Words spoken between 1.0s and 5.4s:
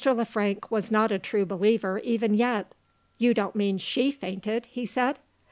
a true believer, even yet. "You don't mean she fainted!" he said.